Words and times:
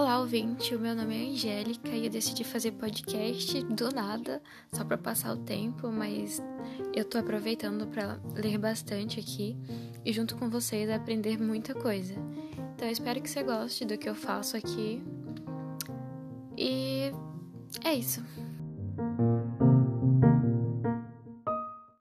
Olá, 0.00 0.20
ouvinte. 0.20 0.76
O 0.76 0.78
meu 0.78 0.94
nome 0.94 1.16
é 1.16 1.28
Angélica 1.28 1.88
e 1.88 2.04
eu 2.04 2.10
decidi 2.10 2.44
fazer 2.44 2.70
podcast 2.70 3.64
do 3.64 3.90
nada, 3.90 4.40
só 4.72 4.84
para 4.84 4.96
passar 4.96 5.32
o 5.32 5.38
tempo, 5.38 5.90
mas 5.90 6.40
eu 6.94 7.04
tô 7.04 7.18
aproveitando 7.18 7.84
para 7.88 8.20
ler 8.32 8.58
bastante 8.58 9.18
aqui 9.18 9.56
e 10.04 10.12
junto 10.12 10.36
com 10.36 10.48
vocês 10.48 10.88
aprender 10.88 11.36
muita 11.36 11.74
coisa. 11.74 12.14
Então 12.76 12.86
eu 12.86 12.92
espero 12.92 13.20
que 13.20 13.28
você 13.28 13.42
goste 13.42 13.84
do 13.84 13.98
que 13.98 14.08
eu 14.08 14.14
faço 14.14 14.56
aqui. 14.56 15.02
E 16.56 17.10
é 17.84 17.92
isso. 17.92 18.24